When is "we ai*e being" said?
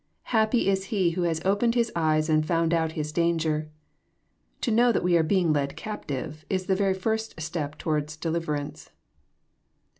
5.03-5.53